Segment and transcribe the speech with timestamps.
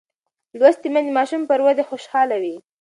[0.59, 2.55] لوستې میندې د ماشوم پر ودې خوشحاله وي.